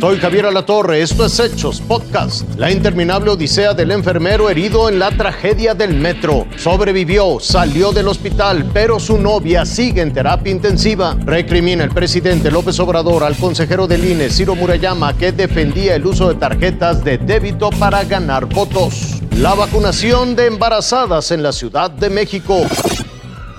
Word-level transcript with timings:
Soy 0.00 0.16
Javier 0.16 0.46
Alatorre, 0.46 1.02
esto 1.02 1.26
es 1.26 1.38
Hechos 1.38 1.78
Podcast. 1.82 2.48
La 2.56 2.70
interminable 2.70 3.32
odisea 3.32 3.74
del 3.74 3.90
enfermero 3.90 4.48
herido 4.48 4.88
en 4.88 4.98
la 4.98 5.10
tragedia 5.10 5.74
del 5.74 5.94
metro. 5.94 6.46
Sobrevivió, 6.56 7.38
salió 7.38 7.92
del 7.92 8.08
hospital, 8.08 8.70
pero 8.72 8.98
su 8.98 9.18
novia 9.20 9.66
sigue 9.66 10.00
en 10.00 10.14
terapia 10.14 10.52
intensiva. 10.52 11.18
Recrimina 11.26 11.84
el 11.84 11.90
presidente 11.90 12.50
López 12.50 12.80
Obrador 12.80 13.24
al 13.24 13.36
consejero 13.36 13.86
del 13.86 14.02
INE, 14.06 14.30
Ciro 14.30 14.54
Murayama, 14.54 15.18
que 15.18 15.32
defendía 15.32 15.96
el 15.96 16.06
uso 16.06 16.30
de 16.30 16.36
tarjetas 16.36 17.04
de 17.04 17.18
débito 17.18 17.68
para 17.68 18.02
ganar 18.04 18.46
votos. 18.46 19.20
La 19.36 19.54
vacunación 19.54 20.34
de 20.34 20.46
embarazadas 20.46 21.30
en 21.30 21.42
la 21.42 21.52
Ciudad 21.52 21.90
de 21.90 22.08
México. 22.08 22.56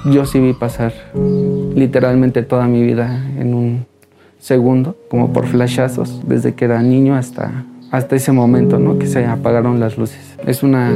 Yo 0.05 0.25
sí 0.25 0.39
vi 0.39 0.53
pasar 0.53 0.91
literalmente 1.75 2.41
toda 2.41 2.65
mi 2.65 2.81
vida 2.81 3.23
en 3.37 3.53
un 3.53 3.90
segundo, 4.41 4.97
como 5.09 5.31
por 5.31 5.47
flashazos, 5.47 6.27
desde 6.27 6.55
que 6.55 6.65
era 6.65 6.81
niño 6.81 7.15
hasta, 7.15 7.63
hasta 7.91 8.15
ese 8.15 8.31
momento, 8.31 8.79
¿no? 8.79 8.97
Que 8.97 9.05
se 9.05 9.25
apagaron 9.25 9.79
las 9.79 9.97
luces. 9.97 10.35
Es 10.45 10.63
una, 10.63 10.91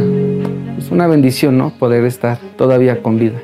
es 0.77 0.91
una 0.91 1.08
bendición, 1.08 1.58
¿no? 1.58 1.71
Poder 1.77 2.04
estar 2.05 2.40
todavía 2.58 3.02
con 3.02 3.20
vida. 3.20 3.40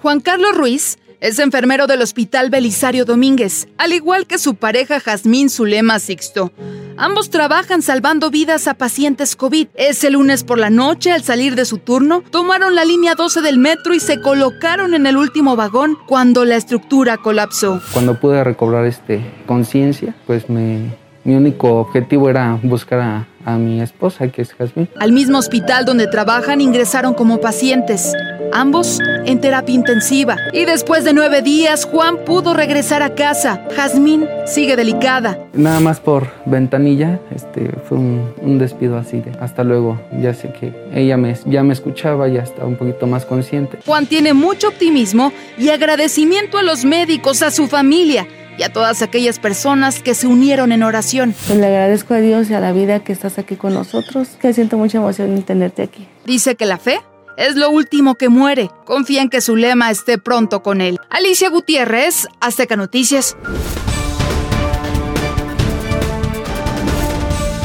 Juan 0.00 0.20
Carlos 0.20 0.56
Ruiz 0.56 0.98
es 1.22 1.38
enfermero 1.38 1.86
del 1.86 2.02
Hospital 2.02 2.50
Belisario 2.50 3.04
Domínguez, 3.04 3.68
al 3.78 3.92
igual 3.92 4.26
que 4.26 4.38
su 4.38 4.56
pareja 4.56 4.98
Jazmín 4.98 5.50
Zulema 5.50 6.00
Sixto. 6.00 6.50
Ambos 6.96 7.30
trabajan 7.30 7.80
salvando 7.80 8.28
vidas 8.28 8.66
a 8.66 8.74
pacientes 8.74 9.36
COVID. 9.36 9.68
Ese 9.74 10.10
lunes 10.10 10.42
por 10.42 10.58
la 10.58 10.68
noche, 10.68 11.12
al 11.12 11.22
salir 11.22 11.54
de 11.54 11.64
su 11.64 11.78
turno, 11.78 12.24
tomaron 12.28 12.74
la 12.74 12.84
línea 12.84 13.14
12 13.14 13.40
del 13.40 13.58
metro 13.58 13.94
y 13.94 14.00
se 14.00 14.20
colocaron 14.20 14.94
en 14.94 15.06
el 15.06 15.16
último 15.16 15.54
vagón 15.54 15.96
cuando 16.08 16.44
la 16.44 16.56
estructura 16.56 17.16
colapsó. 17.18 17.80
Cuando 17.92 18.18
pude 18.18 18.42
recobrar 18.42 18.84
este, 18.84 19.24
conciencia, 19.46 20.16
pues 20.26 20.50
me, 20.50 20.90
mi 21.24 21.34
único 21.34 21.80
objetivo 21.80 22.28
era 22.28 22.58
buscar 22.62 23.00
a, 23.00 23.26
a 23.44 23.56
mi 23.56 23.80
esposa, 23.80 24.28
que 24.28 24.42
es 24.42 24.52
Jazmín. 24.54 24.88
Al 24.98 25.12
mismo 25.12 25.38
hospital 25.38 25.84
donde 25.84 26.06
trabajan 26.06 26.60
ingresaron 26.60 27.14
como 27.14 27.40
pacientes, 27.40 28.12
ambos 28.52 28.98
en 29.24 29.40
terapia 29.40 29.74
intensiva. 29.74 30.36
Y 30.52 30.64
después 30.64 31.04
de 31.04 31.12
nueve 31.12 31.42
días, 31.42 31.84
Juan 31.84 32.18
pudo 32.24 32.54
regresar 32.54 33.02
a 33.02 33.14
casa. 33.14 33.66
Jazmín 33.76 34.26
sigue 34.46 34.76
delicada. 34.76 35.38
Nada 35.54 35.80
más 35.80 36.00
por 36.00 36.28
ventanilla, 36.44 37.20
este, 37.34 37.70
fue 37.88 37.98
un, 37.98 38.32
un 38.40 38.58
despido 38.58 38.98
así 38.98 39.20
de 39.20 39.32
hasta 39.40 39.64
luego. 39.64 40.00
Ya 40.20 40.34
sé 40.34 40.52
que 40.52 40.72
ella 40.92 41.16
me, 41.16 41.36
ya 41.46 41.62
me 41.62 41.72
escuchaba, 41.72 42.28
ya 42.28 42.42
estaba 42.42 42.66
un 42.66 42.76
poquito 42.76 43.06
más 43.06 43.24
consciente. 43.24 43.78
Juan 43.86 44.06
tiene 44.06 44.34
mucho 44.34 44.68
optimismo 44.68 45.32
y 45.56 45.68
agradecimiento 45.68 46.58
a 46.58 46.62
los 46.62 46.84
médicos, 46.84 47.42
a 47.42 47.50
su 47.50 47.68
familia 47.68 48.26
y 48.58 48.62
a 48.62 48.72
todas 48.72 49.02
aquellas 49.02 49.38
personas 49.38 50.02
que 50.02 50.14
se 50.14 50.26
unieron 50.26 50.72
en 50.72 50.82
oración. 50.82 51.34
Pues 51.46 51.58
le 51.58 51.66
agradezco 51.66 52.14
a 52.14 52.18
Dios 52.18 52.50
y 52.50 52.54
a 52.54 52.60
la 52.60 52.72
vida 52.72 53.00
que 53.00 53.12
estás 53.12 53.38
aquí 53.38 53.56
con 53.56 53.74
nosotros, 53.74 54.28
que 54.40 54.52
siento 54.52 54.76
mucha 54.78 54.98
emoción 54.98 55.32
en 55.32 55.42
tenerte 55.42 55.82
aquí. 55.82 56.06
Dice 56.24 56.54
que 56.54 56.66
la 56.66 56.78
fe 56.78 57.00
es 57.36 57.56
lo 57.56 57.70
último 57.70 58.14
que 58.14 58.28
muere. 58.28 58.70
Confía 58.84 59.22
en 59.22 59.30
que 59.30 59.40
su 59.40 59.56
lema 59.56 59.90
esté 59.90 60.18
pronto 60.18 60.62
con 60.62 60.80
él. 60.80 60.98
Alicia 61.10 61.48
Gutiérrez, 61.48 62.26
Azteca 62.40 62.76
Noticias. 62.76 63.36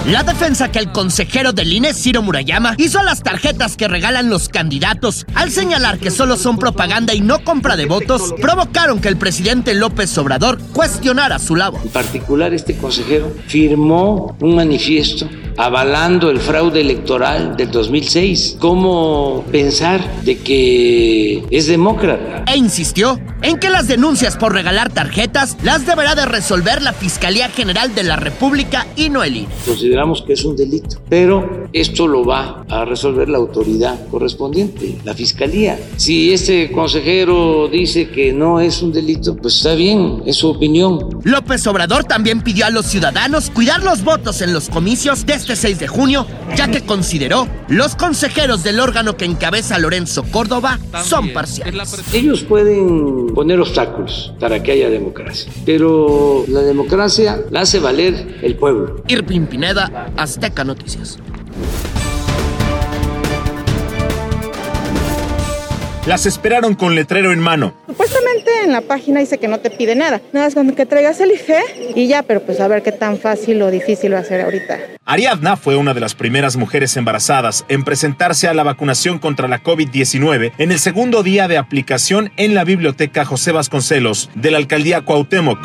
La 0.08 0.24
defensa 0.24 0.72
que 0.72 0.80
el 0.80 0.94
consejero 0.94 1.52
del 1.52 1.74
INE, 1.74 1.94
Ciro 1.94 2.22
Murayama, 2.22 2.76
hizo 2.78 2.98
a 2.98 3.04
las 3.04 3.22
tarjetas 3.22 3.76
que 3.76 3.90
regalan 3.90 4.30
los 4.30 4.48
candidatos, 4.48 5.26
al 5.36 5.52
señalar 5.52 6.00
que 6.00 6.12
solo 6.12 6.38
son 6.38 6.58
propaganda 6.58 7.14
y 7.14 7.20
no 7.20 7.44
compra 7.44 7.76
de 7.76 7.88
votos, 7.88 8.34
provocaron 8.42 9.02
que 9.02 9.10
el 9.10 9.18
presidente 9.18 9.74
López 9.74 10.18
Obrador 10.18 10.60
cuestionara 10.72 11.40
su 11.40 11.58
labor. 11.58 11.82
En 11.84 11.90
particular, 11.90 12.54
este 12.54 12.78
consejero 12.78 13.36
firmó 13.48 14.38
un 14.40 14.56
manifiesto 14.56 15.28
avalando 15.58 16.30
el 16.30 16.40
fraude 16.40 16.82
electoral 16.82 17.58
del 17.58 17.72
2006. 17.72 18.58
¿Cómo 18.60 19.44
pensar 19.52 20.22
de 20.22 20.38
que 20.38 21.44
es 21.50 21.68
demócrata? 21.68 22.44
E 22.52 22.58
insistió 22.58 23.20
en 23.42 23.58
que 23.58 23.70
las 23.70 23.88
denuncias 23.88 24.38
por 24.38 24.54
regalar 24.54 24.92
tarjetas 24.92 25.58
las 25.64 25.86
deberá 25.86 26.16
de 26.16 26.26
resolver 26.26 26.82
la 26.82 26.94
Fiscalía 26.94 27.50
General 27.50 27.94
de 27.94 28.04
la 28.04 28.16
República 28.16 28.88
y 28.96 29.10
no 29.10 29.24
el 29.24 29.38
INE. 29.38 29.50
Consideramos 29.66 30.22
que 30.22 30.34
es 30.34 30.46
un 30.46 30.56
delito, 30.56 30.98
pero 31.10 31.68
esto 31.74 32.08
lo 32.08 32.24
va 32.24 32.64
a 32.70 32.86
resolver 32.86 33.28
la 33.30 33.38
autoridad 33.38 34.08
correspondiente, 34.10 34.98
la 35.04 35.14
Fiscalía. 35.14 35.80
Si 35.98 36.32
este 36.34 36.72
consejero 36.72 37.68
dice 37.68 38.10
que 38.10 38.32
no 38.32 38.60
es 38.60 38.82
un 38.82 38.92
delito, 38.92 39.36
pues 39.36 39.56
está 39.56 39.74
bien, 39.74 40.22
es 40.26 40.38
su 40.38 40.50
opinión. 40.50 41.20
López 41.24 41.66
Obrador 41.68 42.04
también 42.04 42.42
pidió 42.42 42.66
a 42.68 42.70
los 42.70 42.86
ciudadanos 42.86 43.50
cuidar 43.50 43.84
los 43.84 44.04
votos 44.04 44.42
en 44.42 44.54
los 44.54 44.70
comicios 44.70 45.26
de 45.26 45.34
este 45.48 45.56
6 45.56 45.80
de 45.80 45.88
junio, 45.88 46.28
ya 46.58 46.70
que 46.70 46.82
consideró 46.82 47.48
los 47.70 47.96
consejeros 47.96 48.64
del 48.64 48.82
órgano 48.82 49.16
que 49.16 49.24
encabeza 49.24 49.80
Lorenzo 49.80 50.24
Córdoba 50.24 50.78
son 51.06 51.32
parciales. 51.32 52.04
Ellos 52.12 52.44
pueden 52.44 53.28
poner 53.34 53.62
obstáculos 53.62 54.34
para 54.42 54.62
que 54.62 54.74
haya 54.74 54.90
democracia, 54.90 55.50
pero 55.66 56.44
la 56.50 56.60
democracia 56.64 57.40
la 57.50 57.62
hace 57.62 57.80
valer 57.80 58.40
el 58.42 58.58
pueblo. 58.58 59.04
Irving 59.08 59.46
Pineda, 59.46 60.12
Azteca 60.18 60.66
Noticias. 60.66 61.18
Las 66.08 66.26
esperaron 66.26 66.74
con 66.74 66.96
letrero 66.96 67.34
en 67.34 67.40
mano. 67.40 67.74
Supuestamente 67.86 68.50
en 68.64 68.72
la 68.72 68.80
página 68.80 69.20
dice 69.20 69.40
que 69.40 69.50
no 69.50 69.60
te 69.60 69.70
pide 69.70 69.94
nada. 69.94 70.22
Nada 70.32 70.46
más 70.46 70.56
con 70.56 70.72
que 70.72 70.86
traigas 70.86 71.20
el 71.20 71.32
IFE 71.32 71.92
y 71.98 72.08
ya, 72.08 72.24
pero 72.24 72.42
pues 72.44 72.62
a 72.62 72.70
ver 72.70 72.82
qué 72.82 72.94
tan 72.94 73.18
fácil 73.18 73.62
o 73.62 73.70
difícil 73.70 74.14
va 74.14 74.20
a 74.20 74.24
ser 74.24 74.40
ahorita. 74.40 74.80
Ariadna 75.04 75.58
fue 75.58 75.76
una 75.76 75.94
de 75.94 76.00
las 76.00 76.16
primeras 76.16 76.56
mujeres 76.56 76.96
embarazadas 76.96 77.66
en 77.68 77.84
presentarse 77.84 78.48
a 78.48 78.54
la 78.54 78.64
vacunación 78.64 79.20
contra 79.20 79.50
la 79.50 79.62
COVID-19 79.62 80.54
en 80.58 80.72
el 80.72 80.80
segundo 80.80 81.24
día 81.24 81.50
de 81.50 81.58
aplicación 81.58 82.32
en 82.38 82.56
la 82.56 82.64
biblioteca 82.64 83.26
José 83.26 83.52
Vasconcelos 83.52 84.30
de 84.34 84.52
la 84.52 84.60
alcaldía 84.60 85.02
Cuauhtémoc. 85.02 85.60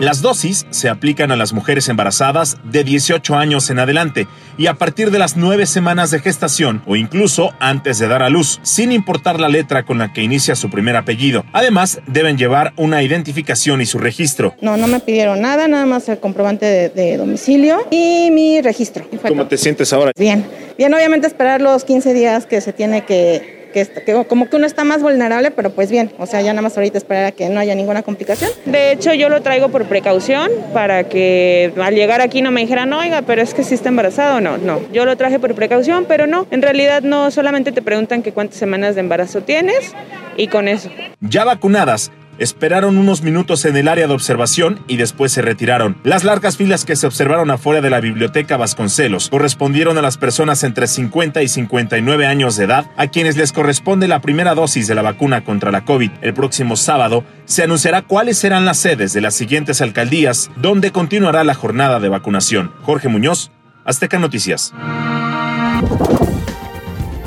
Las 0.00 0.20
dosis 0.20 0.66
se 0.68 0.90
aplican 0.90 1.30
a 1.30 1.36
las 1.36 1.54
mujeres 1.54 1.88
embarazadas 1.88 2.58
de 2.64 2.84
18 2.84 3.34
años 3.34 3.70
en 3.70 3.78
adelante 3.78 4.26
y 4.58 4.66
a 4.66 4.74
partir 4.74 5.10
de 5.10 5.18
las 5.18 5.38
nueve 5.38 5.64
semanas 5.64 6.10
de 6.10 6.18
gestación 6.18 6.82
o 6.86 6.96
incluso 6.96 7.54
antes 7.60 7.98
de 7.98 8.06
dar 8.06 8.22
a 8.22 8.28
luz, 8.28 8.60
sin 8.62 8.92
importar 8.92 9.40
la 9.40 9.48
letra 9.48 9.84
con 9.84 9.96
la 9.96 10.12
que 10.12 10.22
inicia 10.22 10.54
su 10.54 10.68
primer 10.68 10.96
apellido. 10.96 11.46
Además, 11.54 12.00
deben 12.06 12.36
llevar 12.36 12.74
una 12.76 13.02
identificación 13.02 13.80
y 13.80 13.86
su 13.86 13.98
registro. 13.98 14.54
No, 14.60 14.76
no 14.76 14.86
me 14.86 15.00
pidieron 15.00 15.40
nada, 15.40 15.66
nada 15.66 15.86
más 15.86 16.06
el 16.10 16.18
comprobante 16.18 16.66
de, 16.66 16.88
de 16.90 17.16
domicilio 17.16 17.86
y 17.90 18.30
mi 18.32 18.60
registro. 18.60 19.06
Y 19.10 19.16
¿Cómo 19.16 19.34
todo. 19.34 19.46
te 19.48 19.56
sientes 19.56 19.94
ahora? 19.94 20.12
Bien, 20.18 20.46
bien, 20.76 20.92
obviamente 20.92 21.26
esperar 21.26 21.62
los 21.62 21.84
15 21.84 22.12
días 22.12 22.44
que 22.44 22.60
se 22.60 22.74
tiene 22.74 23.06
que, 23.06 23.55
que, 23.76 23.82
est- 23.82 23.98
que 24.06 24.24
como 24.24 24.48
que 24.48 24.56
uno 24.56 24.64
está 24.64 24.84
más 24.84 25.02
vulnerable, 25.02 25.50
pero 25.50 25.68
pues 25.68 25.90
bien, 25.90 26.10
o 26.18 26.24
sea, 26.24 26.40
ya 26.40 26.54
nada 26.54 26.62
más 26.62 26.74
ahorita 26.78 26.96
esperar 26.96 27.26
a 27.26 27.32
que 27.32 27.46
no 27.50 27.60
haya 27.60 27.74
ninguna 27.74 28.02
complicación. 28.02 28.50
De 28.64 28.92
hecho, 28.92 29.12
yo 29.12 29.28
lo 29.28 29.42
traigo 29.42 29.68
por 29.68 29.84
precaución 29.84 30.50
para 30.72 31.04
que 31.04 31.70
al 31.78 31.94
llegar 31.94 32.22
aquí 32.22 32.40
no 32.40 32.50
me 32.50 32.62
dijeran, 32.62 32.90
oiga, 32.94 33.20
pero 33.20 33.42
es 33.42 33.52
que 33.52 33.62
si 33.64 33.74
está 33.74 33.90
embarazado. 33.90 34.40
No, 34.40 34.56
no. 34.56 34.80
Yo 34.94 35.04
lo 35.04 35.14
traje 35.18 35.38
por 35.38 35.54
precaución, 35.54 36.06
pero 36.08 36.26
no. 36.26 36.46
En 36.50 36.62
realidad 36.62 37.02
no 37.02 37.30
solamente 37.30 37.70
te 37.70 37.82
preguntan 37.82 38.22
que 38.22 38.32
cuántas 38.32 38.58
semanas 38.58 38.94
de 38.94 39.02
embarazo 39.02 39.42
tienes 39.42 39.92
y 40.38 40.48
con 40.48 40.68
eso. 40.68 40.88
Ya 41.20 41.44
vacunadas, 41.44 42.10
esperaron 42.38 42.98
unos 42.98 43.22
minutos 43.22 43.64
en 43.64 43.76
el 43.76 43.88
área 43.88 44.06
de 44.06 44.14
observación 44.14 44.80
y 44.88 44.96
después 44.96 45.32
se 45.32 45.42
retiraron. 45.42 45.96
Las 46.02 46.24
largas 46.24 46.56
filas 46.56 46.84
que 46.84 46.96
se 46.96 47.06
observaron 47.06 47.50
afuera 47.50 47.80
de 47.80 47.90
la 47.90 48.00
biblioteca 48.00 48.56
Vasconcelos 48.56 49.28
correspondieron 49.28 49.98
a 49.98 50.02
las 50.02 50.18
personas 50.18 50.62
entre 50.64 50.86
50 50.86 51.42
y 51.42 51.48
59 51.48 52.26
años 52.26 52.56
de 52.56 52.64
edad 52.64 52.86
a 52.96 53.08
quienes 53.08 53.36
les 53.36 53.52
corresponde 53.52 54.08
la 54.08 54.20
primera 54.20 54.54
dosis 54.54 54.86
de 54.86 54.94
la 54.94 55.02
vacuna 55.02 55.44
contra 55.44 55.70
la 55.70 55.84
COVID. 55.84 56.10
El 56.22 56.34
próximo 56.34 56.76
sábado 56.76 57.24
se 57.44 57.62
anunciará 57.62 58.02
cuáles 58.02 58.38
serán 58.38 58.64
las 58.64 58.78
sedes 58.78 59.12
de 59.12 59.20
las 59.20 59.34
siguientes 59.34 59.80
alcaldías 59.80 60.50
donde 60.56 60.92
continuará 60.92 61.44
la 61.44 61.54
jornada 61.54 62.00
de 62.00 62.08
vacunación. 62.08 62.72
Jorge 62.82 63.08
Muñoz, 63.08 63.50
Azteca 63.84 64.18
Noticias. 64.18 64.72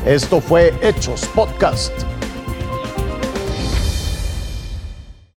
Esto 0.06 0.42
fue 0.42 0.74
Hechos 0.82 1.30
Podcast. 1.36 1.92